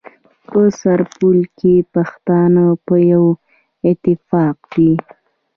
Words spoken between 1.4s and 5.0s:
کي پښتانه په يوه اتفاق دي.